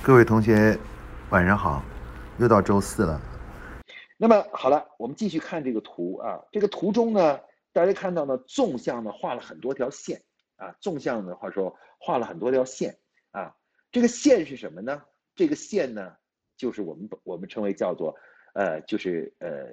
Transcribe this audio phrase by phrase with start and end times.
[0.00, 0.78] 各位同学，
[1.30, 1.82] 晚上好，
[2.38, 3.20] 又到周四了。
[4.16, 6.40] 那么好了，我们继续看这个图啊。
[6.50, 7.38] 这个图中呢，
[7.72, 10.22] 大家看到呢，纵向呢画了很多条线
[10.56, 10.74] 啊。
[10.80, 12.96] 纵向的话说，画了很多条线
[13.32, 13.54] 啊。
[13.92, 15.02] 这个线是什么呢？
[15.34, 16.14] 这个线呢，
[16.56, 18.16] 就是我们我们称为叫做
[18.54, 19.66] 呃，就是呃，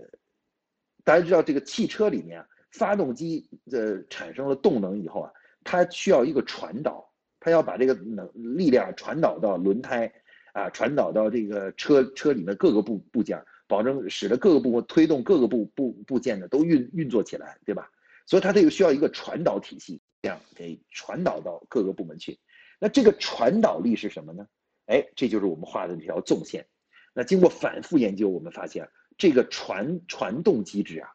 [1.03, 5.31] 大家知道这个汽车里面，发动机的产生了动能以后啊，
[5.63, 7.09] 它需要一个传导。
[7.45, 8.27] 它要把这个能
[8.57, 10.11] 力量传导到轮胎，
[10.53, 17.87] 啊，传导到这个车车里面各个部部件，保证使得各个部分推动各个部部部件呢都运运作起来，对吧？
[18.25, 22.39] 所以它这个需要一个传导体系，这样给传导到各个部门去。
[22.79, 24.47] 那这个传导力是什么呢？
[24.87, 26.65] 哎，这就是我们画的这条纵线。
[27.13, 28.89] 那经过反复研究，我们发现
[29.19, 31.09] 这个传传动机制啊，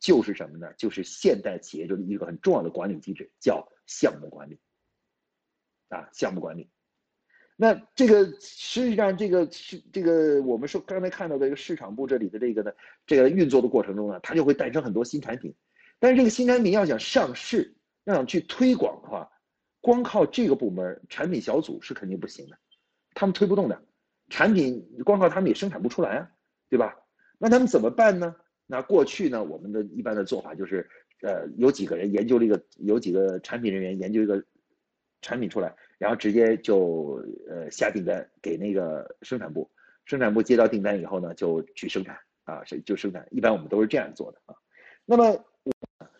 [0.00, 0.66] 就是什么呢？
[0.76, 4.58] 就是现代企业中的一个很重要的管理机制，叫项目管理。
[5.88, 6.68] 啊，项目管理，
[7.54, 12.72] 那这个实际上这个是这个我们说刚才看到的这个市场部这里的这个呢，
[13.06, 15.54] 这个运作的过程中呢，它就会诞生很多新产品，
[16.00, 19.30] 但是这个新产品要想上市，要想去推广的话，
[19.80, 22.58] 光靠这个部门产品小组是肯定不行的，
[23.14, 23.80] 他们推不动的，
[24.28, 26.30] 产品光靠他们也生产不出来啊，
[26.68, 26.96] 对吧？
[27.38, 28.34] 那他们怎么办呢？
[28.66, 30.90] 那过去呢，我们的一般的做法就是，
[31.22, 34.44] 呃，有几个人研究了一个，有几个产品人员研究一个。
[35.22, 39.70] 产品出来，然后直接就呃下订单给那个生产部，
[40.04, 43.26] 生产部接到订单以后呢，就去生产啊，是就生产。
[43.30, 44.54] 一般我们都是这样做的啊。
[45.04, 45.44] 那么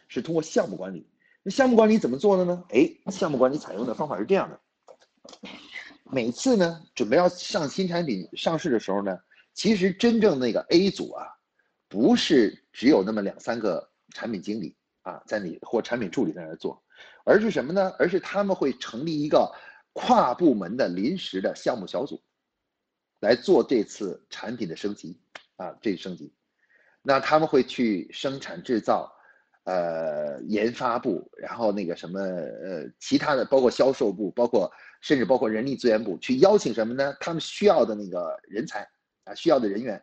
[0.08, 1.08] 是通过项目管理，
[1.42, 2.64] 那项目管理怎么做的呢？
[2.70, 4.60] 哎，项目管理采用的方法是这样的：
[6.04, 9.18] 每次呢准备要上新产品上市的时候呢，
[9.52, 11.26] 其实真正那个 A 组啊，
[11.88, 16.82] 不是只有那么两三个产品经理啊在你或产品助理在那做。
[17.24, 17.92] 而是什么呢？
[17.98, 19.52] 而是他们会成立一个
[19.92, 22.22] 跨部门的临时的项目小组，
[23.20, 25.20] 来做这次产品的升级
[25.56, 26.32] 啊，这升级。
[27.02, 29.12] 那他们会去生产制造，
[29.64, 34.70] 呃，研发部，然后那个什么，呃，其他的包括销售部，包括
[35.02, 37.14] 甚至包括人力资源部，去邀请什么呢？
[37.20, 38.88] 他们需要的那个人才
[39.24, 40.02] 啊，需要的人员，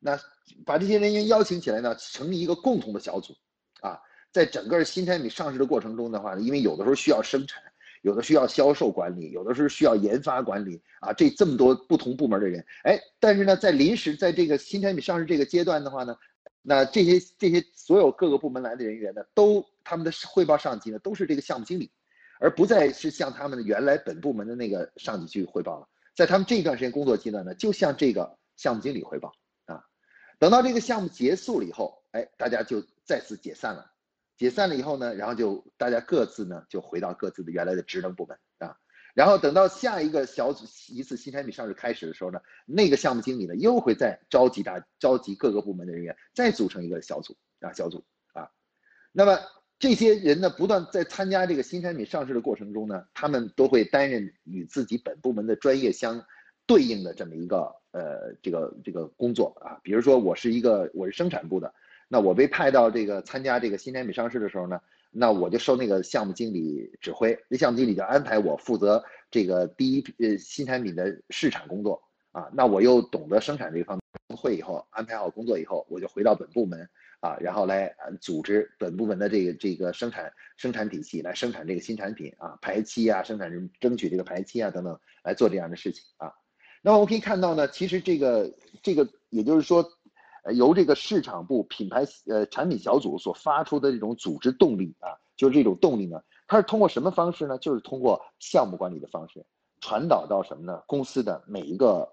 [0.00, 0.18] 那
[0.66, 3.32] 把这些人员邀请起来呢，成立一个共同的小组
[3.80, 3.98] 啊。
[4.34, 7.62] 在整个新产品上市的过程中的话呢，因为有的时候需要生产，
[8.02, 16.16] 有的需要销售管理，有的时候需要研发管理啊，这这么多不同部门的人，哎，但是呢，在临时在这个新产品上市这个阶段的话呢，
[16.62, 21.88] 那这些这些所有各个部门来的人员呢，都他们的汇报上级呢都是这个项目经理，
[22.40, 25.86] 而不再是向他们的原来本部门的那个上级去汇报了，
[26.16, 29.32] 在他们这段时间工作阶段呢，就向这个项目经理汇报
[29.66, 29.84] 啊，
[30.40, 33.92] 等到这个项目结束了以后，哎，大家就再次解散了。
[34.36, 38.76] 解散了以后呢，然后就大家各自呢就回到各自的原来的职能部门啊，
[39.14, 48.50] 然后等到下一个小组一次新产品上市开始的时候呢，那个项目经理呢又会再召集大召集各个部门的人员，再组成一个小组啊小组啊，
[49.12, 49.38] 那么
[49.78, 56.20] 这些人呢不断在参加这个新产品上市的过程中呢，他们都会担任与自己本部门的专业相
[56.66, 61.72] 对应的这么一个呃这个这个工作啊，比如说我是一个我是生产部的。
[62.08, 72.48] 那我被派到这个参加这个新产品上市的时候呢，那我就受那个项目经理指挥，那项目经理就安排我负责这个第一呃新产品的试产工作啊。
[72.52, 73.98] 那我又懂得生产这方
[74.28, 76.88] 面，会以后安排好工作以后，我就回到本部门
[77.20, 86.32] 啊，然后来组织本部门的这个这个生产生产体系来生产这个新产品啊，排期啊，生产人争取这个排期啊等等来做这样的事情啊。
[86.82, 89.88] 那么我可以看到呢，其实这个这个也就是说。
[90.52, 97.56] 由这个市场部品牌呃产品小组所发出的这种组织动力啊，就是这种动力呢，它是通过什么方式呢？
[97.58, 99.46] 就是通过项目管理的方式
[99.80, 100.82] 传导到什么呢？
[100.86, 102.12] 公司的每一个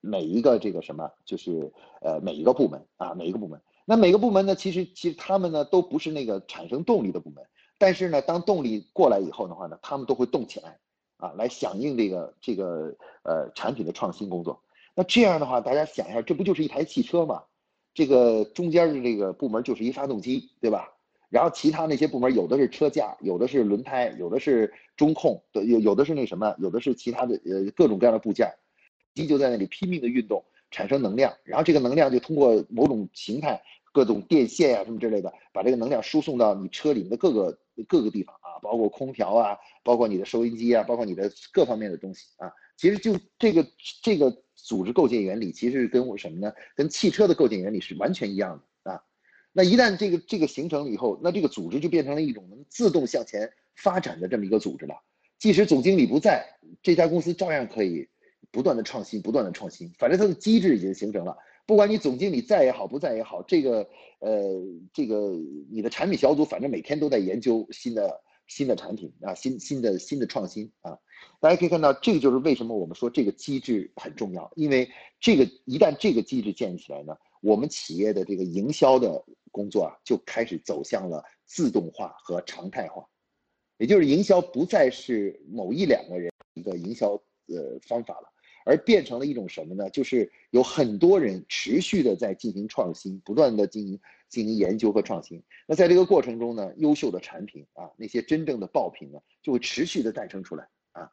[0.00, 3.60] 每一个这个什么，就是呃每一个部门啊，每一个部门。
[3.84, 7.44] 那每个部门呢，其实其实他们呢都不是那个产生动力的部门，
[7.78, 10.78] 但是呢，当动力过来以后的话呢，他们都会动起来
[11.16, 14.62] 啊，来响应这个这个呃产品的创新工作。
[14.94, 17.44] 那这样的话，大家想一下，这不就是一台汽车吗？
[17.98, 20.88] 这个中间的这个部门就是一发动机，对吧？
[21.30, 28.54] 然后其他那些部门有的是车架，有的是轮胎，有的是中控，有有的是那什么，有的是其他的呃各种各样的部件，
[29.16, 33.60] 机就在那里拼命的运动，产生能量，然后这个能量就通过某种形态，
[33.92, 37.58] 各种电线呀什么之类的，把这个能量输送到你车里面的各个
[37.88, 43.66] 各个地方啊，包括空调啊，包括你的收音机啊，包括你的各方面的东西啊，其实就这个
[44.04, 44.32] 这个。
[44.58, 46.52] 组织构建原理其实是跟我什么呢？
[46.74, 49.02] 跟汽车的构建原理是完全一样的啊。
[49.52, 54.94] 那一旦这个这个形成了以后，那这个组织就变成了一种能自动向前发展的这么一个组织了。
[55.38, 56.44] 即使总经理不在，
[56.82, 58.08] 这家公司照样可以
[58.50, 61.36] 不断的创新，不断的创新，反正它的机制已经形成了。
[61.64, 63.88] 不管你总经理在也好，不在也好，这个
[64.20, 64.60] 呃，
[64.92, 65.36] 这个
[65.70, 70.98] 你的产品小组反正每天都在研究新的新的产品啊，新新的新的创新啊。
[71.40, 74.90] 大家可以看到，这个就是为什么我们说这个机制很重要，因为
[75.20, 83.08] 这个一旦这个机制建立起来呢，我们企业的这个营销的工作啊，就开始走向了自动化和常态化，
[83.78, 87.12] 也就是营销不再是某一两个人一个营销
[87.46, 88.32] 呃方法了。
[88.64, 89.88] 而变成了一种什么呢？
[89.88, 93.98] 就是有很多人持续的在进行创新，不断的进行
[94.28, 95.42] 进行研究和创新。
[95.66, 101.10] 那在这个过程中呢，优秀的产品啊，那些真正的爆品呢，就会持续的诞生出来啊。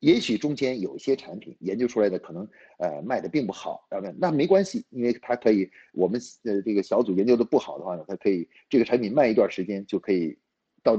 [0.00, 2.48] 也许中间有一些产品研究出来的可能
[2.78, 10.38] 呃卖的并不好，那那没关系，因为它可以我们呃这个小组研究的不好的话呢，它可以这个产品卖一段时间就可以。
[10.82, 10.96] 到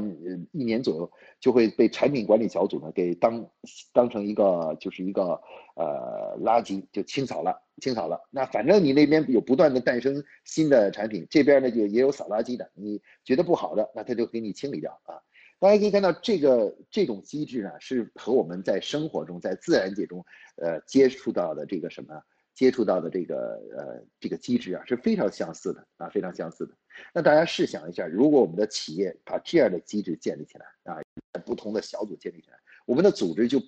[0.51, 3.49] 一年左右就会被产品管理小组呢给当
[3.93, 5.41] 当成一个就是一个
[5.75, 8.21] 呃垃圾就清扫了清扫了。
[8.29, 12.69] 那反正你那边有不断的诞生新的产品，这边呢就也有扫垃圾的。
[12.75, 15.15] 你觉得不好的，那他就给你清理掉啊。
[15.59, 22.21] 大家可以看到这个这种机制呢，是和我们在生活中在自然界中呃接触到的这个什么？
[22.59, 26.73] 接触到的这个呃这个机制啊是非常相似的啊非常相似的。
[27.13, 30.99] 那大家试想一下，如果我们的企业把这样的机制建立起来啊，
[31.45, 33.61] 不同的小组建立起来，我们的组织就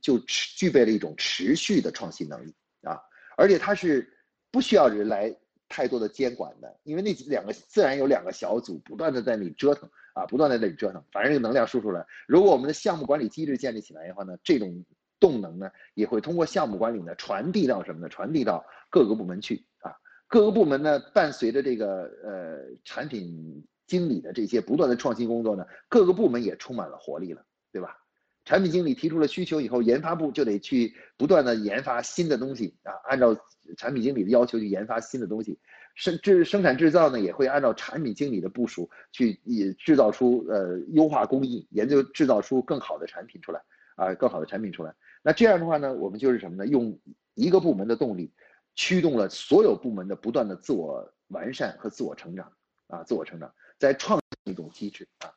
[0.00, 3.00] 就持具备了一种持续的创新能力啊，
[3.36, 4.08] 而且它是
[4.52, 5.36] 不需要人来
[5.68, 12.06] 太多的监管的，因为那两个自然有两个小组不断的在那里折腾啊，不断的在那里折腾，反正这个能量输出来。
[12.28, 14.84] 如果我们的项目管理机制建立起来的话呢，这种。
[15.20, 18.08] 动能呢，也会通过项目管理呢传递到什么呢？
[18.08, 19.92] 传递到各个部门去啊。
[20.26, 27.42] 各个部门呢，伴随着这个呃产品经理的这些不断的创新工作呢，各个部门也充满了活力了，
[27.72, 27.96] 对吧？
[28.44, 33.36] 产品经理提出了需求以后，研发部就得去不断的研发新的东西啊，按照
[33.76, 35.58] 产品经理的要求去研发新的东西。
[35.94, 43.60] 生制生产制造呢，也会按照产品经理的部署去也制造出呃优化工艺，研究制造出更好的产品出来
[43.96, 44.94] 啊，更好的产品出来。
[45.22, 46.66] 那这样的话呢，我们就是什么呢？
[46.66, 46.98] 用
[47.34, 48.32] 一个部门的动力，
[48.74, 52.52] 驱动了所有部门的不断的自我完善和自我成长
[52.86, 55.32] 啊，自我成长，在创一种机制啊。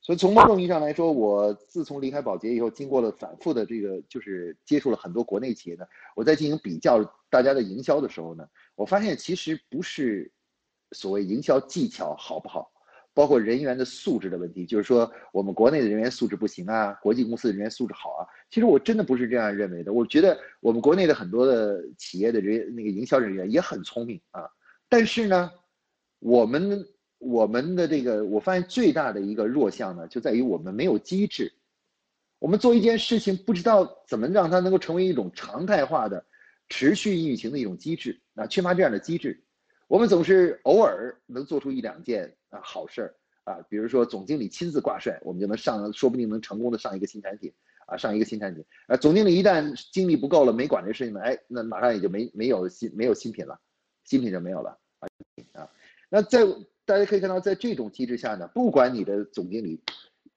[0.00, 5.84] 所以从某种意义上来说，我自从离开宝洁以后，经过了反复的这个，就是接触了很多国内企业呢，
[6.16, 10.32] 我在进行比较大家的营销的时候呢，我发现其实不是
[10.92, 12.72] 所谓营销技巧好不好。
[13.18, 18.22] 包括人员的素质的问题，就是说我们国内的人员素质不行啊，国际公司的人员素质好啊。
[18.48, 19.92] 其实我真的不是这样认为的。
[19.92, 24.48] 我觉得我们国内的很多的企业的人那个营销人员也很聪明啊，
[24.88, 25.50] 但是呢，
[26.20, 26.86] 我们
[27.18, 31.52] 我们的这个我发现最大的一个弱项呢，就在于我们没有机制。
[32.38, 36.24] 我们做一件事情不知道怎么让它能够成为一种常态化的、
[36.68, 39.42] 持续运行的一种机制啊，缺乏这样的机制。
[39.88, 43.14] 我们总是偶尔能做出一两件啊好事儿
[43.44, 47.50] 啊，比如说总经理亲自挂帅，我们就能上，说不定能成功的上一个新产品
[47.86, 48.96] 啊，上一个新产品啊。
[48.98, 53.58] 总经理一旦精力不够了，没管这事情呢，哎，那马上也就没没有新没有新品了，
[54.04, 55.08] 新品就没有了啊
[55.54, 55.70] 啊。
[56.10, 56.40] 那在
[56.84, 59.80] 大家可以看到，在这种机制下呢，不管你的总经理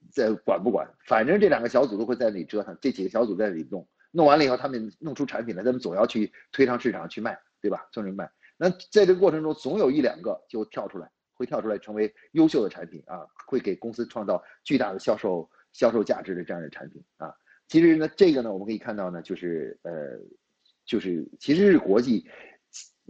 [0.09, 7.85] 在管不管，反正这两个小组都会在那里折腾，这几个小组在那里弄，弄完了以后，他们弄出产品来，他们总要去推上市场去卖，对吧？
[7.91, 8.31] 送人卖。
[8.61, 17.33] 那在这个过程中，总有一两个就跳出来，会跳出来成为优秀的产品啊，会给公司创造巨大的销售销售价值的这样的产品啊。
[17.67, 19.91] 其实呢，这个呢，我们可以看到呢，就是呃，
[20.85, 22.23] 就是其实是国际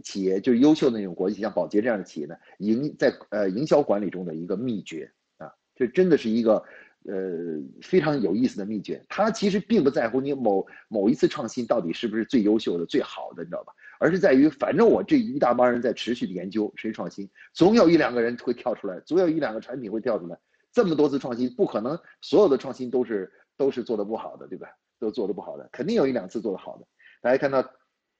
[0.02, 6.64] 企业，就是优秀的那种国际，像宝洁这样的企业呢，营在呃营销管理中的一个秘诀啊，这真的是一个
[7.04, 9.02] 呃非常有意思的秘诀。
[9.08, 13.72] 它其实并不在乎你某某一次创新到底是不是最优秀的、最好的，你知道吧？
[13.98, 20.38] 而是在于，反正我这一大帮人在持续的研究，持续创新，总有一两个人会跳出来，总有一两个产品会跳出来。
[20.72, 24.68] 这么多次创新，不可能所有的创新都是都是做的不好的，对吧？
[24.98, 26.86] 都做的不好的，肯定有一两次做的好的。
[27.20, 27.64] 大家看到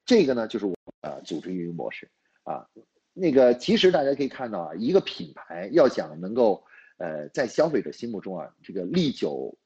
[0.05, 2.09] 这个呢，就是我啊组织运营模式
[2.43, 2.65] 啊。
[3.13, 6.63] 那个其实大家可以看到啊，一个品牌要想能够
[6.97, 9.57] 呃在消费者心目中啊这个历久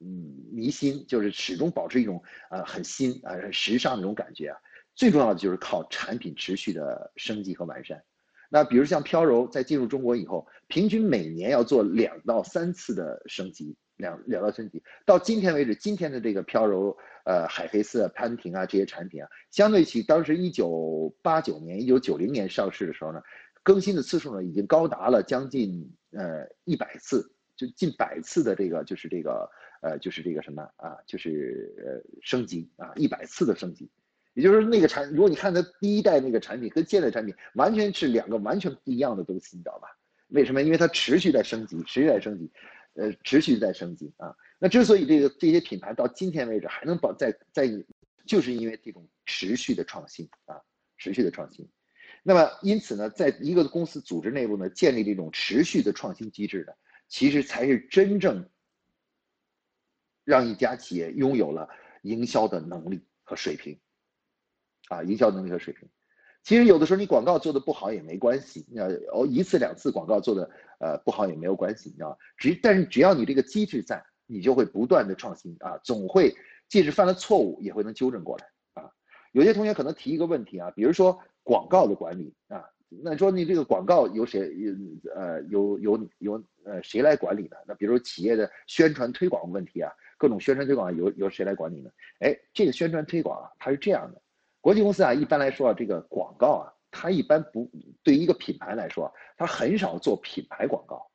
[0.00, 4.58] 嗯弥新，就是始终保持一种呃很新啊时尚那种感觉啊。
[4.94, 8.02] 最重要的就是靠产品持续的升级和完善。
[8.50, 14.82] 那比如像飘柔在进入中国以后，平均每年要做两到三次的升级，两两到升级。
[15.06, 23.22] 到今天为止，今天的这个飘柔，呃，海飞丝、潘婷啊这些产品啊，相对起当时一九八九年、一九九零年上市的时候呢，
[23.62, 29.50] 更新的次数呢已经高达了将近呃一百次，就近百次的这个就是这个
[29.82, 33.90] 呃，就是这个什么啊，就是呃升级啊，一百次的升级，
[34.34, 39.88] 也就是那个产，如果你看它第一代那个产品跟现在产品完全是两个完全不一样的东西，你知道吧？
[40.28, 40.62] 为什么？
[40.62, 42.50] 因为它持续在升级，持续在升级，
[42.94, 44.34] 呃，持续在升级啊。
[44.58, 47.66] 那之所以这个这些品牌到今天为止还能保在在，
[48.26, 50.60] 就是因为这种持续的创新啊，
[50.98, 51.68] 持续的创新。
[52.22, 56.72] 那么，因此呢，在一个公司组织内部呢，建立这种持续的创新机制呢，
[57.08, 58.46] 其实才是真正
[60.24, 61.66] 让一家企业拥有了
[62.02, 63.80] 营销的能力和水平，
[64.90, 65.88] 啊，营销能力和水平。
[66.42, 72.18] 其实有的时候你广告做的不好也没关系，你要哦一次两次广告做的呃不好也没有关系，你知道？
[72.36, 76.36] 只但是只要你这个机制在，你就会不断的创新啊，总会
[76.68, 78.90] 即使犯了错误也会能纠正过来啊。
[79.32, 81.18] 有些同学可能提一个问题啊，比如说。
[81.42, 84.52] 广告的管理啊，那说你这个广告由谁
[85.14, 87.56] 呃由由由呃谁来管理呢？
[87.66, 91.90] 那比如企业的宣传推广问题啊，各种宣传推广由由谁来管理呢？
[92.18, 94.20] 哎，这个宣传推广啊，它是这样的，
[94.60, 97.70] 国际公司啊，一般来说啊，这个广告啊，它一般不
[98.02, 101.08] 对一个品牌来说，它很少做品牌广告，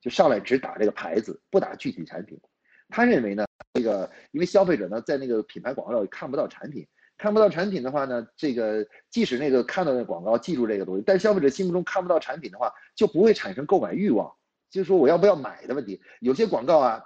[0.00, 2.40] 就上来只打这个牌子，不打具体产品。
[2.88, 6.86] 他认为呢，这个因为消费者呢在那个品牌广告里看不到产品。
[7.22, 14.28] 看不到产品的话呢，这个即使那个看到那广告，记住这个东西，但消费者心目中看不到产品的话，就不会产生购买欲望，
[14.72, 16.02] 就是说我要不要买的问题。
[16.18, 17.00] 有些广告啊，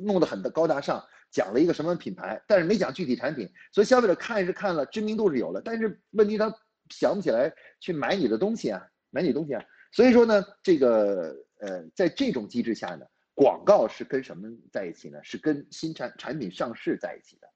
[0.00, 1.00] 弄得很高大上，
[1.30, 6.52] 讲了一个什么品牌，但是没讲具体产品，所以消费者看是看了，知名度是有了，但是问题他
[6.90, 9.62] 想不起来去买你的东西啊，买你东西啊。
[9.92, 15.20] 所以说呢，这个呃，在这种机制下呢，广告是跟什么在一起呢？
[15.22, 17.46] 是跟新产产品上市在一起的。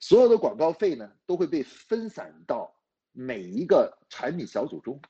[0.00, 2.74] 所有的广告费呢，都会被分散到
[3.12, 5.00] 每一个产品小组中。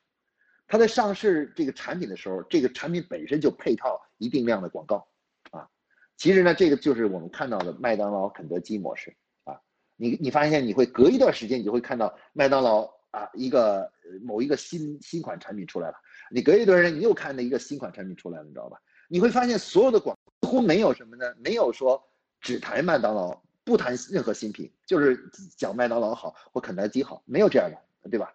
[0.67, 5.07] 它在上市这个产品的时候，这个产品本身就配套一定量的广告，
[5.51, 5.69] 啊，
[6.17, 9.15] 其实呢，这个就是我们看到的麦当劳、肯德基模式
[9.45, 9.57] 啊。
[9.95, 13.89] 你你发现你会隔一段时间，你就会看到麦当劳啊一个
[14.21, 15.95] 某一个新新款产品出来了，
[16.31, 18.77] 你隔一段时间你又看到一个新款产品出来了，你知道吧？
[19.07, 21.33] 你会发现所有的广几乎没有什么呢？
[21.39, 22.03] 没有说
[22.41, 23.41] 只谈麦当劳。
[23.67, 28.33] 不谈任何新品，就是讲麦当劳好或肯德基好，没有这样的，对吧？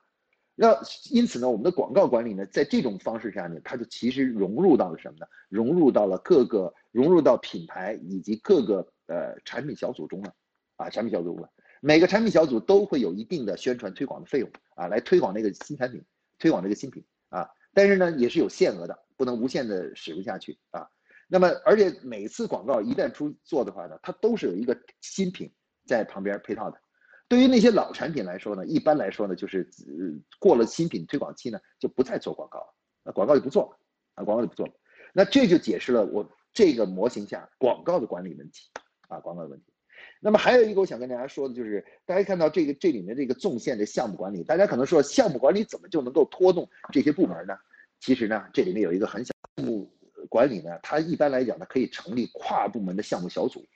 [0.55, 0.79] 那
[1.11, 5.27] 因此呢，我们的广告管理呢，在这种方式下呢，它就其实融入到了什么呢？
[5.49, 10.35] 融入到了各个，融入到品牌以及各个呃产品小组中了，
[10.77, 16.05] 啊，产品小组了，每个产品小组都会有一定的宣传推广的费用啊，来推广那个新产品，
[16.39, 20.87] 推广这个新品啊，但是呢，也是有限额的，不能无限的使用下去啊。
[21.33, 25.51] 那么，而且每次广告一旦出做的话呢，它都是有一个新品
[25.87, 26.79] 在旁边配套的。
[27.27, 33.79] 对于那些老产品来说呢，一般来说呢，就是呃过了新品推广期呢，就不再做广告了，那广告就不做了，
[34.17, 34.75] 啊，广告就不做了。
[35.15, 38.69] 那这就解释了我这个模型下广告的管理问题，
[39.09, 39.73] 啊，广告的问题。
[40.21, 47.57] 那么还有一个我想跟大家说的就是，大家看到这个这里面这个纵线的项目管理，大家可能说项目管理怎么就能够拖动这些部门呢？
[48.01, 49.91] 其实呢，这里面有一个很小项目。
[50.29, 53.67] 管理呢，它一般来讲呢，可以成立跨部门的项目小组，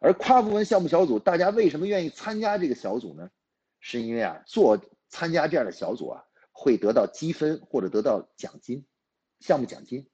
[0.00, 3.30] 而跨部门项目小组，大家为什么愿意参加这个小组呢？
[3.80, 8.84] 是因为啊，做参加这样的小组啊，会得到积分或者得到奖金，
[9.40, 10.08] 项目奖金。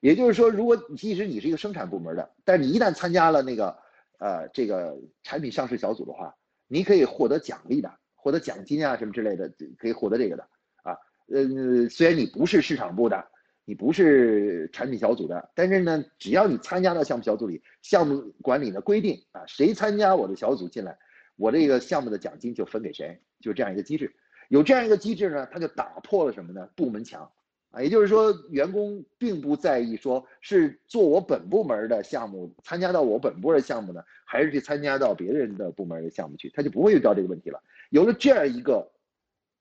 [0.00, 3.78] 也就是说，如果即使你是一个生产部门的，但是你一旦参加了那个
[4.18, 6.36] 呃这个产品上市小组的话，
[6.66, 10.42] 你可以获得奖励的，获得奖金啊什么之类的，可以获得这个的
[10.82, 10.96] 啊。
[11.28, 13.28] 呃，虽然你不是市场部的。
[13.68, 20.96] 你不是产品小组的，但是呢，只要你参加到项目小组里，项目管理的规定啊，谁参加我的小组进来，
[21.34, 24.14] 我这个项目的奖金就分给谁，就这样一个机制。
[24.50, 26.68] 有这样一个机制呢，它就打破了什么呢？
[26.76, 27.28] 部门墙
[27.72, 37.60] 啊，也就是说，员工并不在意说是做我本部门的项目，参加到我本部的项目呢，还是去参加到别人的部门的项目去，他就不会遇到这个问题了。
[37.90, 38.88] 有了这样一个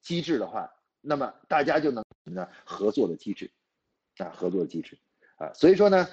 [0.04, 0.72] 机制的话，
[1.02, 2.48] 那么大家就能什么呢？
[2.64, 3.50] 合作的机制。
[4.18, 4.98] 啊，合作机制，
[5.36, 6.08] 啊，所以说呢，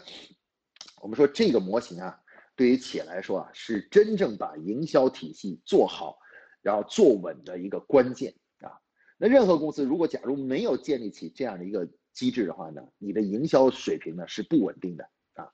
[1.01, 2.21] 我们说这个模型啊，
[2.57, 6.19] 对于企业来说啊，是真正把营销体系做好，
[6.63, 8.75] 然后做稳的一个关键啊。
[9.19, 15.05] 那任何公司如果假如没有建立起这样的一个机制的话呢，你的营销水平呢是不稳定的
[15.35, 15.47] 啊，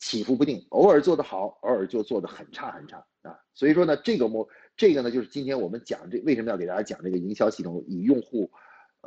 [0.00, 3.38] 起伏不定，偶尔做得好，偶尔就做得很差很差啊。
[3.52, 8.50] 所以说呢，这个模这个呢，就是今天我们讲这为什么要给大家讲这个营销系统以用户。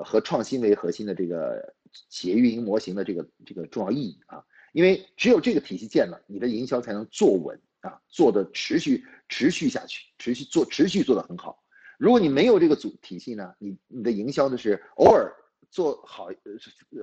[0.03, 1.73] 和创新为核心的这个
[2.09, 11.63] 企业运营模型的这个这个重要意义啊，因为只有这个体系建了，你的营销才能做稳啊，做的持续持续下去，持续做持续做的很好。
[11.97, 15.33] 如果你没有这个组体系呢，你你的营销呢是偶尔
[15.71, 16.29] 做好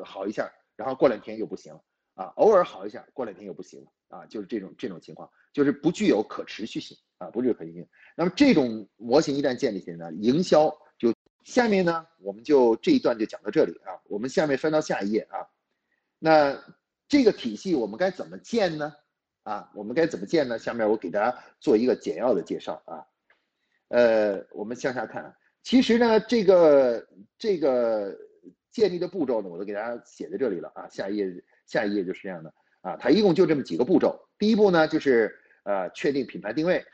[0.05, 1.81] 好一下，然后过两天又不行了
[2.15, 7.89] 啊，偶尔好一下，过两天又不行了啊，就是这种这种情况，就是不具有可持续性啊，不具有可持续性。
[8.17, 10.73] 那么这种模型一旦建立起来呢，营销
[11.45, 15.47] 下面呢，我们就这一段就讲到这里啊，我们下面翻到下一页啊，
[16.19, 16.59] 那
[17.07, 18.93] 这个体系我们该怎么建呢？
[19.43, 20.59] 啊，我们该怎么建呢？
[20.59, 23.05] 下面我给大家做一个简要的介绍啊，
[23.89, 27.07] 呃，我们向下看，其实呢，这个
[27.39, 28.17] 这个
[28.71, 32.53] 建立的步骤呢，我都给大家写在这里了啊，下一页下一页就是这样的。
[32.81, 36.85] 啊，它一共就这么几个步骤，第一步呢就是呃确定品牌定位，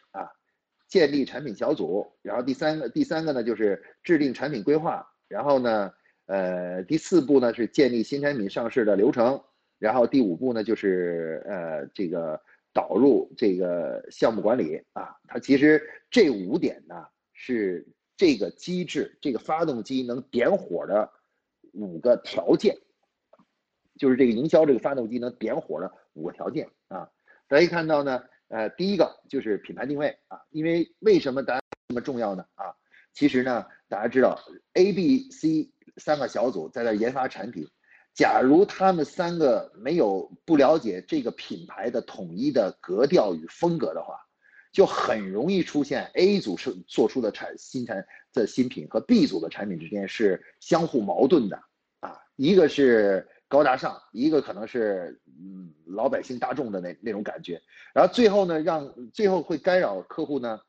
[0.91, 5.91] 建立产品小组，然后第三个第三个呢就是制定产品规划，然后呢
[6.27, 9.43] 呃第四步呢是建立新产品上市的流程。
[9.79, 12.39] 然后第五步呢，就是呃这个
[12.71, 21.11] 导入这个项目管理啊，它其实这五点呢是这个机制这个发动机能点火的
[21.73, 22.77] 五个条件，
[23.99, 27.09] 就是这个营销这个发动机能点火的五个条件啊。
[27.49, 32.45] 大家看到呢，呃，第一个就是品牌定位啊，因为为什么大家这么重要呢？
[32.57, 32.75] 啊，
[33.15, 34.39] 其实呢，大家知道
[34.75, 37.67] A、B、C 三个小组在那研发产品。
[38.13, 44.19] 假如他们三个没有不了解这个品牌的统一的格调与风格的话，
[44.73, 51.57] 就很容易出现 A 组是做出的产新产的新品和 B 组的产品之间是相互矛盾的
[52.01, 57.61] 啊，一个是高大上，一个可能是嗯老百姓大众的那那种感觉，
[57.93, 60.61] 然后最后呢，让最后会干扰客户呢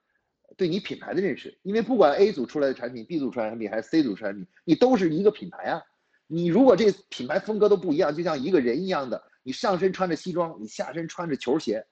[0.57, 5.79] 对你品牌的认识，因为不管 A 组出来的产品、B 组出来产品还是 C 组产品，你都是一个品牌啊。
[6.25, 11.85] 你如果这品牌风格都不一样，就像一个人一样的，你上身穿着西装，你下身穿着球鞋，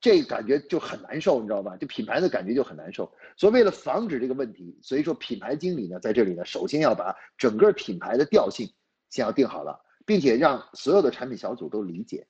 [0.00, 1.76] 这感觉就很难受，你知道吧？
[1.76, 3.12] 就品牌的感觉就很难受。
[3.36, 8.66] 所以为了防止这个问题，所以说品牌经理呢，在这里呢，首先要把整个品牌的调性
[9.10, 9.78] 先要定好了，
[10.10, 12.26] 并且让所有的产品小组都理解，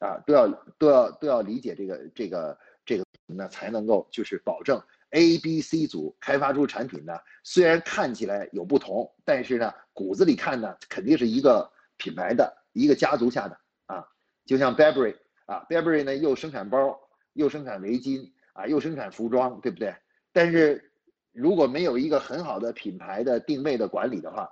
[0.00, 4.82] 啊，都要都要都要理解这个这个这个，那才能够就是保证。
[5.10, 7.12] A、B、C 组开发出产品呢，
[7.44, 14.04] 虽然看起来有不同，但是呢，骨子里看呢，肯定是一个品牌的一个家族下的啊。
[14.44, 15.14] 就像 Burberry
[15.46, 16.98] 啊，Burberry 呢又生产包，
[17.34, 19.94] 又生产围巾啊，又生产服装，对不对？
[20.32, 20.92] 但是
[21.30, 24.50] 如果没有一个很好的品牌的定位的管理的话，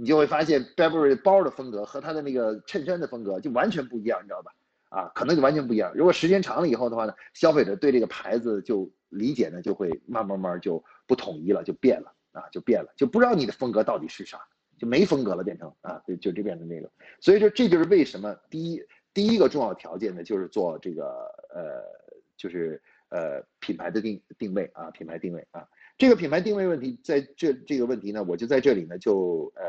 [0.00, 4.52] 你就会发现 Burberry 包的风格和它的那个衬衫的风格就完全不一样，你知道吧？
[4.88, 5.92] 啊，可能就完全不一样。
[5.94, 8.90] 如果时间长了以后的话呢，消费者对这个牌子就。
[9.12, 14.38] 理解呢，就会慢慢慢就不统一了，就变了啊，就变了，就不知道你的风格到底是啥，
[14.78, 16.88] 就没风格了，变成啊，就就这变成那个。
[17.20, 18.80] 所以说，这就是为什么第一
[19.12, 21.04] 第一个重要条件呢，就是做这个
[21.52, 21.82] 呃，
[22.36, 25.66] 就是呃品牌的定定位啊，品牌定位啊。
[26.00, 29.62] 这个品牌定位问题，在这这个问题呢，我就在这里呢，就呃，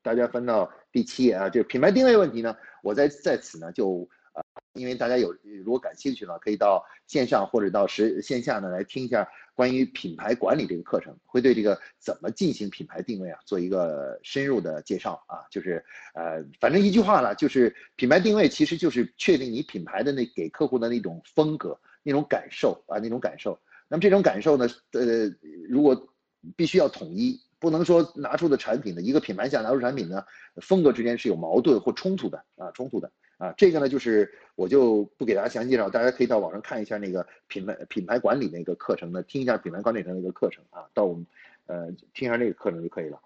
[0.00, 4.42] 大家翻到第七页啊，这个品牌定位问题呢，我在在此呢就呃。
[4.72, 15.44] 因为大家有如果感兴趣呢，可以到线上或者到实线下呢来听一下关于品牌管理这个课程，会对这个怎么进行品牌定位啊做一个深入的介绍啊。
[15.50, 23.60] 就是呃，反正一句话了，就是品牌定位其实就是确定你品牌的那给客户的那种风格、那种感受啊，那种感受。
[23.94, 25.32] 那么这种感受呢，呃，
[25.68, 26.08] 如果
[26.56, 30.24] 必须要统一，不能说拿出的产品呢，一个品牌下拿出产品呢，
[30.56, 33.08] 风格之间是有矛盾或冲突的啊，冲突的。
[33.38, 41.24] 啊，这个呢，就是我就不给大家详细介绍，大家可以到网上看一下那个品牌品牌管理那个课程呢，听一下品牌管理的那个课程啊，到我们
[41.66, 43.20] 呃听一下那个课程就可以了。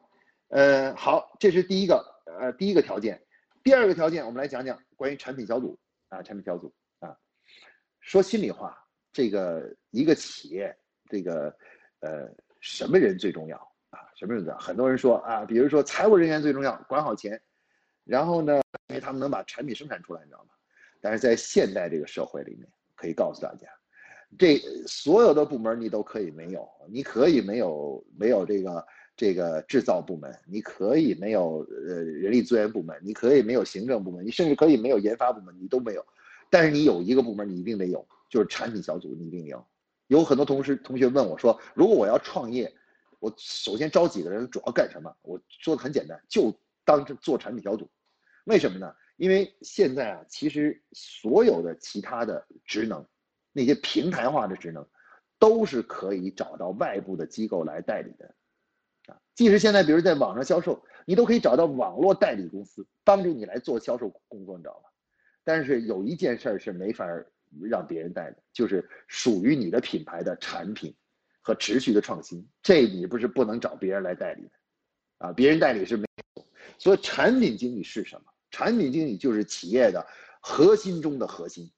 [0.49, 3.19] 呃，好，这是第一个呃第一个条件，
[3.63, 5.79] 第二个条件我们来讲讲关于产品小组
[6.11, 7.17] 啊，产品小组啊，
[8.01, 8.77] 说心里话，
[9.19, 10.73] 这个一个企业
[11.09, 11.53] 这个
[11.99, 13.57] 呃什么人最重要
[13.91, 13.99] 啊？
[14.15, 14.59] 什么人重要？
[14.61, 17.41] 很多人说啊，比如说财务人员最重要，管好钱。
[18.05, 20.51] 然后呢，因为他们能把产品生产出来，你知道吗？
[21.01, 23.67] 但是在现代这个社会里面，可以告诉大家，
[24.39, 36.07] 这所有的部门你都可以没有，你可以没有没有这个这个制造部门，你可以没有呃人力资源部门，你可以没有行政部门，你甚至可以没有研发部门，你都没有。
[36.49, 39.67] 但是你有一个部门，你一定得有，就是产品小组，你一定有。
[40.07, 42.73] 有很多同事同学问我说，如果我要创业，
[43.21, 45.15] 我首先招几个人，主要干什么？
[45.23, 47.91] 我说的很简单，就当做产品小组。
[48.45, 48.95] 为什么呢？
[49.17, 53.05] 因为现在啊，其实所有的其他的职能，
[53.53, 54.89] 那些平台化的职能，
[55.39, 58.35] 都是可以找到外部的机构来代理的，
[59.13, 64.89] 啊，即使现在比如在网上销售，你都可以找到网络代理公司帮助你来做销售工作，你知道吗？
[65.45, 67.05] 但是有一件事儿是没法
[67.63, 70.95] 让别人代的，就是属于你的品牌的产品
[71.41, 74.51] 和持续的创新，这你不是不能找别人来代理的，
[75.27, 76.47] 啊，别人代理是没有，
[76.79, 78.33] 所以产品经理是什么？
[78.51, 80.07] 产品经理就是企业的
[80.41, 81.71] 核心中的核心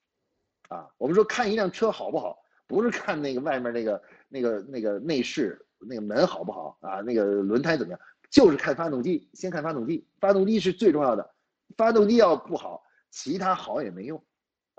[0.69, 0.89] 啊。
[0.99, 11.35] 我们说看一辆车好不好，不是看那个外面那个那个那个内饰，那个门好不好啊，那个轮胎怎么样，就是看发动机，先看发动机，发动机是最重要的。
[11.77, 14.23] 发动机要不好，其他好也没用，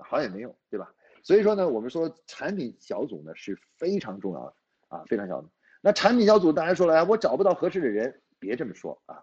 [0.02, 0.92] 好也没用，对吧？
[1.22, 4.56] 所以说呢，我们说产品小组呢是非常重要的
[4.88, 5.48] 啊，非常小的。
[5.80, 9.22] 那产品小组大家说了，哎，我找不到合适的人，别这么说啊。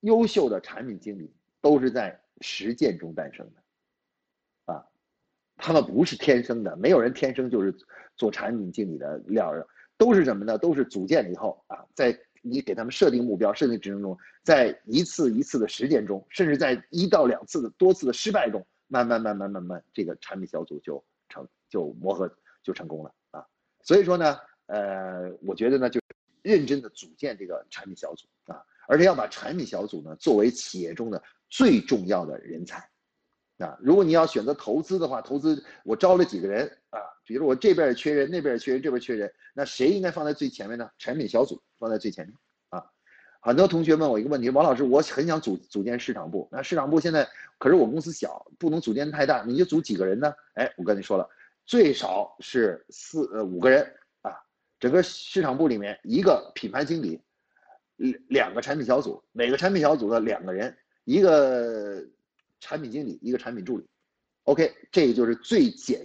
[0.00, 4.84] 优秀的产品经理都是在实践中诞生的，啊，
[5.56, 7.72] 他们不是天生的，没有人天生就是
[8.16, 9.52] 做产品经理的料，
[9.96, 10.58] 都是什么呢？
[10.58, 18.66] 都是组建了以后啊，在你给他们设定目标、设定职能中，在一次一次的实践中，甚至在一到两次的多次的失败中。
[18.92, 22.30] 慢慢慢慢慢慢，这个产品小组就成就磨合
[22.62, 23.42] 就成功了啊！
[23.82, 25.98] 所以说呢，呃，我觉得呢，就
[26.42, 32.86] 认真的组建这个产品小组啊，而且要把产品小组呢作为企业中的最重要的人才
[33.56, 33.78] 啊。
[33.80, 40.90] 如果你要选择投资的话，投资我招了几个人啊，比如我这边也缺人，那边也缺人，这边缺人，那谁应该放在最前面呢？
[40.98, 42.36] 产品小组放在最前面。
[43.44, 46.48] 很多同学问我一个问题，王老师，我很想组组建市场部。
[46.52, 47.28] 那市场部现在
[47.58, 50.32] 可是我公司小，不能组建太大，你就组几个人呢？
[50.54, 51.28] 哎，我跟你说了，
[51.66, 53.84] 最少是四呃五个人
[54.20, 54.30] 啊。
[54.78, 57.20] 整个市场部里面一个品牌经理，
[57.96, 62.00] 两两个产品小组，每个产品小组的两个人，一个
[62.60, 63.84] 产品经理，一个产品助理。
[64.44, 66.00] OK，这就是最简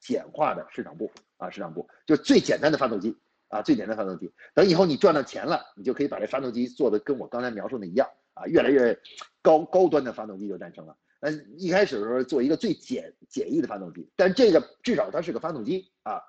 [0.00, 3.14] 简化的市场部啊，市场部就是最简单的发动机。
[3.48, 8.98] 啊，最简单发动机，等以后你赚到钱了，你就可以把这发动机做的跟我刚才描述的一样啊，越来越
[9.40, 10.96] 高高端的发动机就诞生了。
[11.20, 16.20] 那一开始的时候做一个最简简易的发动机，但这个至少它是个发动机啊，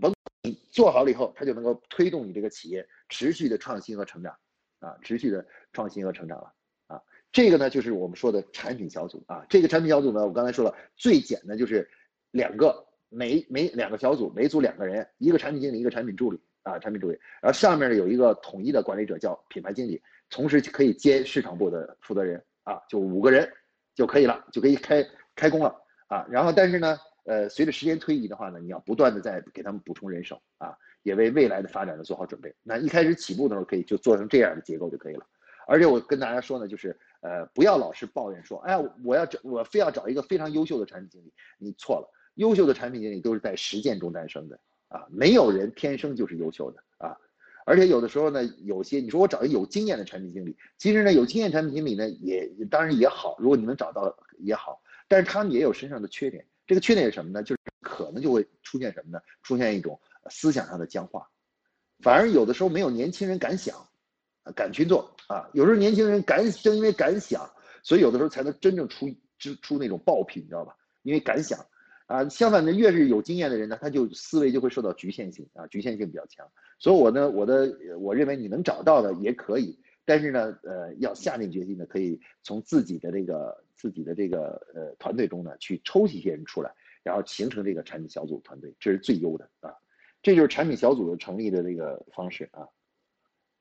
[0.00, 0.12] 甭
[0.44, 4.34] 你做好了以后，它就能够推动你这个企业持续的创新和成长
[4.78, 6.52] 啊，持续的创新和成长了
[6.86, 7.02] 啊。
[7.32, 11.90] 这个呢就是我们说的产品小组啊，这个产品小组呢，我刚才说了，最简单就是
[12.30, 16.40] 两个每每两个小组每组两个人，一个产品经理，一个产品助理。
[16.62, 23.50] 啊，产品助理，然后上面呢有一个统一的管理者叫品牌经理，同时可以兼市场部的负责人啊，就五个人
[23.94, 25.74] 就可以了，就可以开开工了
[26.08, 26.26] 啊。
[26.28, 32.54] 然后但是呢，呃，随着时间推移的话呢，你要不断的在给他们补充人手啊，也为未来的发展呢做好准备。
[32.62, 35.26] 那一开始起步的时候可以就做成这样的结构就可以了。
[35.66, 44.58] 而且我跟大家说呢，就是呃，不要老是抱怨说，哎，我要找我非要找一个非常优秀的产品经理，你错了，优秀的产品经理都是在实践中诞生的。
[44.88, 47.16] 啊，没有人天生就是优秀的啊，
[47.66, 56.46] 而且有的时候呢，有些你说我找一个有经验的产品经理，其实呢，有经验产品经理呢也当然也好，如果你能找到也好，但是他们也有身上的缺点。
[56.66, 57.42] 这个缺点是什么呢？
[57.42, 59.18] 就是可能就会出现什么呢？
[59.42, 59.98] 出现一种
[60.28, 61.26] 思想上的僵化，
[62.00, 63.74] 反而有的时候没有年轻人敢想，
[64.54, 65.48] 敢去做啊。
[65.54, 67.50] 有时候年轻人敢，正因为敢想，
[67.82, 69.06] 所以有的时候才能真正出
[69.38, 70.74] 出出那种爆品，你知道吧？
[71.02, 71.58] 因为敢想。
[72.08, 76.50] 啊，相反呢，越是有经验的人呢，他就思维就会受到局限性啊，局限性比较强。
[76.78, 89.74] 所以，我呢，我的我认为你能找到的也可以，但是呢，呃，要下定决心呢，可以从自己的这个自己的这个呃团队中呢，去抽一些人出来，然后形成这个产品小组团队，这是最优的啊。
[90.22, 92.66] 这就是产品小组的成立的这个方式啊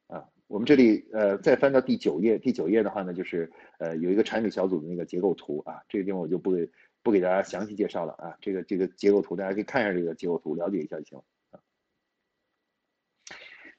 [0.07, 0.23] 啊。
[0.47, 6.55] 我们这里呃再翻到第九页，第九页的话呢，就是呃有一个产品小组的那个结构图啊，这个地方我就不。
[7.03, 11.59] 不给大家详细介绍了啊，这个这个结构图大家可以看一下这个结构图，了解一下就行啊。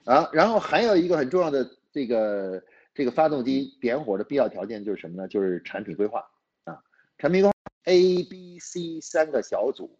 [0.04, 5.28] 啊，然后还有一个很重要的这个这个发动机点火的必要条件就是什么呢？
[5.28, 6.26] 就是产品规划
[6.64, 6.82] 啊，
[7.18, 7.54] 产品规划
[7.84, 9.98] A、B、C 三个小组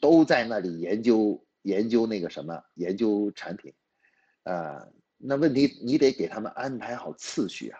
[0.00, 3.72] 都在那里研究研究那个什么研究产品
[4.42, 4.88] 啊。
[5.16, 7.78] 那问题你得给他们安排好次序啊，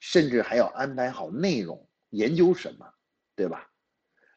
[0.00, 2.90] 甚至还要安排好内容，研究什么。
[3.36, 3.70] 对吧？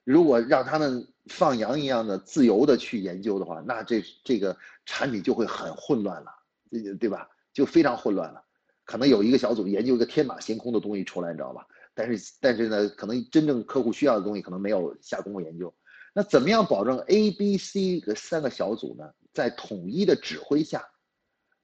[0.03, 6.31] 如果让他们放羊一样的自由的去研究的话，那这这个产品就会很混乱了，
[6.99, 7.29] 对吧？
[7.53, 8.43] 就非常混乱了。
[8.85, 11.65] 可能有一个小组研究一个天马行空的东西出来，你知道吧？
[11.93, 15.71] 但是但是呢，可能真正客户需要的东西可能没有下功夫研究。
[16.13, 20.83] 那怎么样保证 A、B、C 的三个小组呢，在统一的指挥下，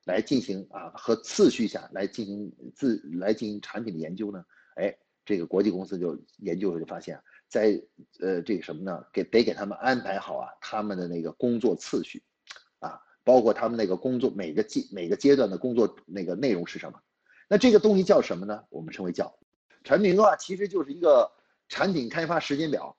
[0.05, 4.45] 来进行啊和次序下来进行自来进行产品的研究呢？
[4.75, 4.95] 哎。
[5.25, 7.81] 这个国际公司就研究就发现，在
[8.19, 9.03] 呃这个什么呢？
[9.11, 12.21] 给得给他们安排好啊，他们的那个工作次序，
[12.79, 16.99] 啊，包括他们那个工作每个阶每个阶段的工作那个内容是什么？
[17.47, 18.63] 那这个东西叫什么呢？
[18.69, 19.35] 我们称为叫
[19.83, 21.31] 产品规划，其实就是一个
[21.67, 22.95] 产品开发时间表，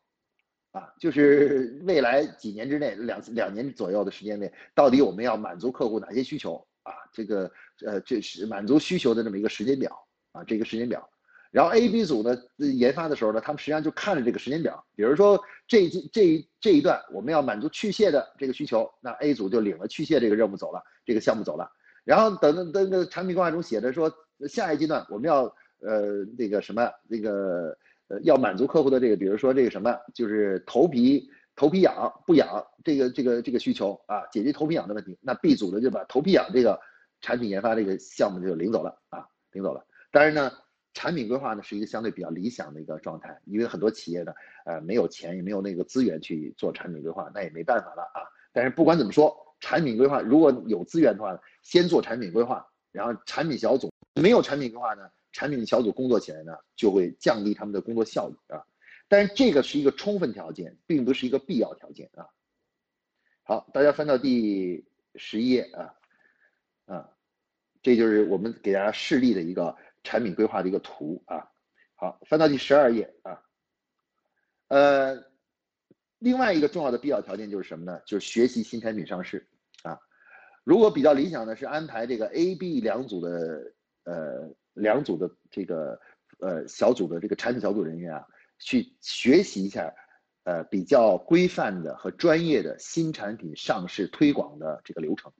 [0.72, 6.92] 啊，就是未来几年之内两两年左右的时间内，到底我们要满足客户哪些需求啊？
[7.12, 7.50] 这个
[7.84, 11.08] 呃这是满足需求的这么一个时间表啊，这个时间表。
[11.56, 21.66] 然后 A、B 组呢研发的时候呢，他们实际上就看着这个时间表，比如说这一这一这一段我们要满足去屑的这个需求，那 A 组就领了去屑这个任务走了，这个项目走了。
[22.04, 24.12] 然后等等等个产品规划中写的说，
[24.46, 25.44] 下一阶段我们要
[25.80, 27.74] 呃那个什么那个
[28.08, 36.78] 呃要满足客户的这个，比如说这个什么就是头皮头皮痒不痒这个这个这个需求啊，解决头皮痒的问题，那 B 组呢就把头皮痒这个
[37.22, 39.82] 产品研发这个项目就领走了啊，领走了。
[40.12, 40.52] 当然呢。
[40.96, 44.32] 产品规划呢是一个相对比较理想的一个状态，因为很多企业呢，
[44.64, 48.24] 呃，没有钱也没有那个资源去做产品规划，那也没办法了啊。
[48.50, 58.64] 但是不管怎么说，产品规划如果有资源的话，先做产品规划，然后产品小组没有产品规划呢，产品小组工作起来呢就会降低他们的工作效率啊。
[59.06, 62.26] 但是这个是一个充分条件，并不是一个必要条件啊。
[63.42, 64.82] 好，大家翻到第
[65.16, 65.94] 十一页啊，
[66.86, 67.10] 啊，
[67.82, 69.76] 这就是我们给大家示例的一个。
[70.06, 71.50] 产品规划的一个图啊，
[71.96, 73.42] 好，翻到第十二页啊，
[74.68, 75.24] 呃，
[76.18, 78.00] 另外一个重要的必要条件就是什么呢？
[78.06, 79.48] 就是学习新产品上市
[79.82, 79.98] 啊。
[80.62, 83.72] 如果比较理想的是安排这个 A、B 两组的
[84.04, 86.00] 呃两组的这个
[86.38, 88.24] 呃小组的这个产品小组人员啊，
[88.60, 89.92] 去学习一下
[90.44, 95.32] 呃比较规范的和专业的新产品上市推广的这个流程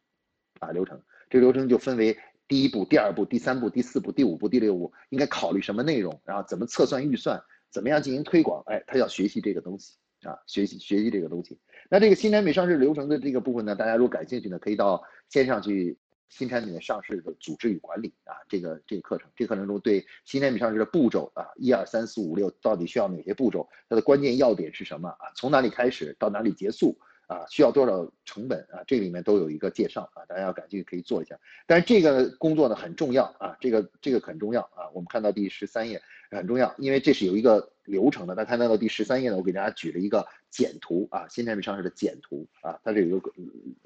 [0.59, 1.01] 啊流程，
[1.31, 2.19] 这个流程就分为。
[2.49, 6.21] 第一步、第二步、第三步、第四步、第五步、第六步应该考虑什么内容？
[6.25, 7.43] 然后怎么测算预算？
[7.71, 8.63] 怎么样进行推广？
[8.67, 11.59] 哎，他要学习这个东西啊，学习学习这个东西。
[11.91, 23.69] 那这个新产品上市流程的这个部分呢，大家如果感兴趣呢，可以到线上去新产品的上市的组织与管理啊，这个这个课程，这个课程中对新产品上市的步骤啊，一二三四五六到底需要哪些步骤？
[23.89, 25.31] 它的关键要点是什么啊？
[25.35, 26.99] 从哪里开始到哪里结束？
[27.27, 28.85] 啊，需要多少成本啊？
[28.87, 31.37] 这里面都有一个介绍啊，大家要感兴趣可以做一下。
[31.67, 34.89] 但是这个工作呢很重要啊，这个这个很重要啊。
[34.95, 38.37] 我们看到第十三页很重要，因为这是有一个流程的。
[38.37, 43.33] 大家看到第十三页呢，我给大家举了一个简图啊，新产品上市的简图啊，它是有一个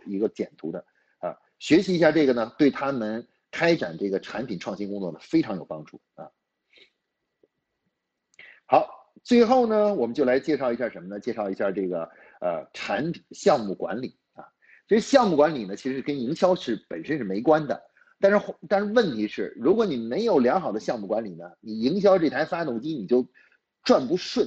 [0.04, 0.84] 一个简图的
[1.20, 1.34] 啊。
[1.58, 6.28] 学习一下这个呢，对他们开展这个产品创新工作呢非常有帮助啊。
[8.66, 11.18] 好，最后呢，我们就来介绍一下什么呢？
[11.18, 12.10] 介绍一下这个。
[12.40, 14.44] 呃，产品项目管理啊，
[14.88, 17.80] 这项目管理呢，其实跟营销是本身是没关的。
[18.18, 23.26] 但是，但是问题是，如果你没有良好的项目管理呢，你营销这台发动机你就
[23.82, 24.46] 转不顺，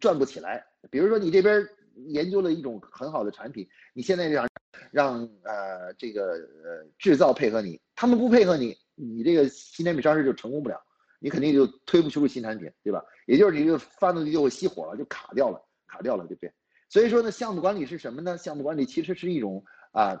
[0.00, 0.62] 转不起来。
[0.90, 1.66] 比如说，你这边
[2.06, 4.48] 研究了一种很好的产品，你现在让
[4.90, 10.78] 让呃这个呃制造配合你，他们不配合你，你这个新产品上市就成功不了，
[11.18, 13.02] 你肯定就推不出新产品，对吧？
[13.26, 16.52] 也就是你这个发动机就会熄火了，就卡掉了，卡掉了，对不对？
[16.88, 18.38] 所以说呢，项目管理是什么呢？
[18.38, 20.16] 项目管理其实是一种啊，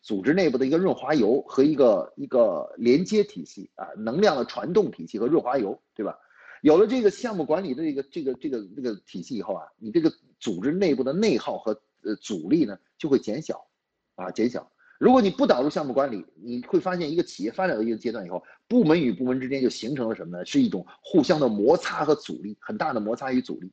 [0.00, 6.16] 组织内部的一个润滑油和一个一个连接体系啊，能量的传动体系和润滑油，对吧？
[6.62, 13.66] 有了这个项目管理的这个这个这个这个体系以后啊，你这个组织内部的内耗和呃阻力呢就会减小，
[14.14, 14.70] 啊减小。
[14.98, 20.44] 如果你不导入项目管理，你会发现一个企业发展到一个阶段以后，部门与部门之间就形成了什么呢？
[20.44, 23.72] 是一种互相的摩擦和阻力，很大的摩擦与阻力。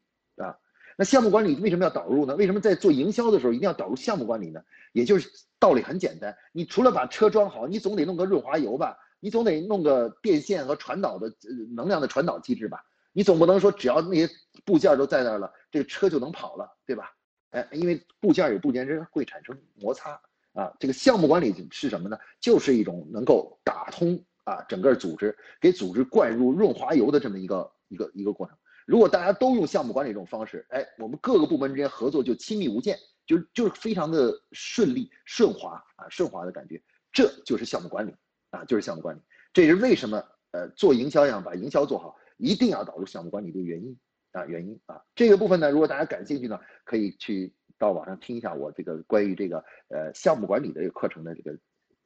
[0.98, 2.36] 那项目管理为什么要导入呢？
[2.36, 4.62] 为什么在做营销的时候一定要导入项目管理呢？
[4.94, 5.30] 也就是
[5.60, 11.30] 道理很简单，你除了把车装好，你总得弄个润滑油吧，你总得弄个电线和传导的
[11.76, 12.82] 能量的传导机制吧，
[13.12, 14.30] 你总不能说只要那些
[14.64, 17.12] 部件都在那儿了，这个车就能跑了，对吧？
[17.50, 20.20] 哎，因为部件与部件之间会产生摩擦
[20.54, 20.72] 啊。
[20.80, 22.18] 这个项目管理是什么呢？
[22.40, 28.58] 就是一种能够打通啊整个组织，给组织灌入润滑油的这么一个一个一个过程。
[28.86, 38.16] 如果大家都用项目管理这种方式，哎，我们各个部门之间合作就亲密无间，就就是非常的顺利顺滑啊，顺滑的感觉，这就是项目管理
[38.52, 39.22] 啊，就是项目管理。
[39.52, 43.98] 这也是为什么呃做营销要把营销做好，一定要导入项目管理的原因
[44.32, 45.02] 啊，原因啊。
[45.16, 49.58] 这个部分呢，如果大家感兴趣呢，可以去到网上听一下我这个关于这个
[49.90, 51.58] 呃项目管理的课程的这个。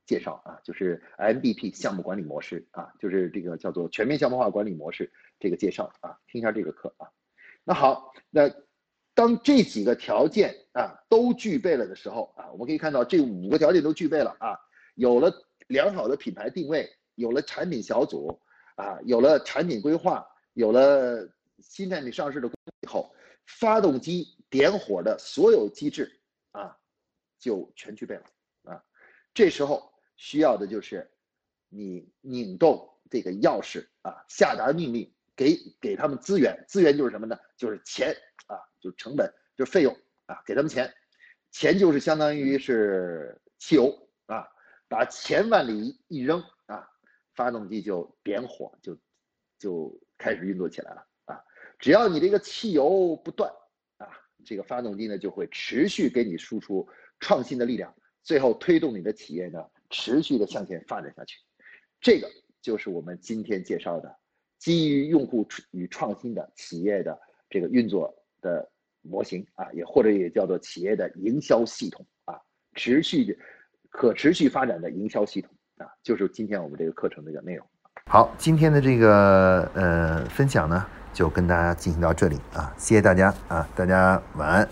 [0.10, 7.08] 介绍啊，就是 MBP 项目管理模式啊，就是这个叫做全面项目化管理模式这个介绍啊，听一下这个课啊。
[7.63, 8.50] 那好，那
[9.13, 14.58] 当这几个条件啊都具备了的时候啊，我们可以看到这五个条件都具备了啊，
[14.95, 15.32] 有了
[15.67, 18.41] 良好的品牌定位，有了产品小组
[18.78, 22.50] 啊，有了产品规划，有了新产品上市的
[22.82, 23.13] 以后，
[23.45, 26.19] 发动机点火的所有机制
[26.50, 26.76] 啊
[27.38, 28.24] 就全具备了
[28.63, 28.84] 啊，
[29.36, 29.88] 这时候。
[30.19, 31.10] 需要的就是
[31.69, 37.39] 你拧动这个钥匙啊，下达命令，给给他们资源，资源就是什么呢？
[37.55, 38.13] 就是钱
[38.47, 40.93] 啊，就成本，就是费用啊，给他们钱，
[41.51, 44.45] 钱就是相当于是汽油啊，
[44.89, 46.86] 把钱往里一扔啊，
[47.34, 48.97] 发动机就点火，就
[49.58, 51.41] 就开始运作起来了啊。
[51.79, 53.49] 只要你这个汽油不断
[53.99, 54.05] 啊，
[54.43, 56.86] 这个发动机呢就会持续给你输出
[57.21, 61.38] 创新的力量，最后推动你的企业呢持续的向前发展下去。
[62.02, 62.28] 这个
[62.62, 64.15] 就是我们今天介绍的
[64.58, 68.69] 基于用户与创新的企业的这个运作的
[69.02, 72.39] 模型啊，也或者也叫做企业的营销系统啊，
[72.75, 73.36] 持续的
[73.89, 77.65] 可持续发展的营销系统啊，就是今天我们这个课程的一个内容。
[78.06, 84.69] 好，今天的这个呃分享呢，就跟大家进行到这里啊，谢谢大家啊，大家晚安。